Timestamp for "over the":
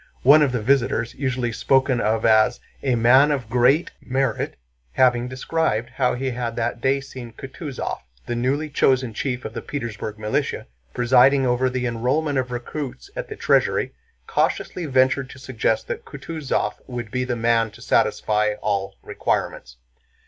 11.45-11.85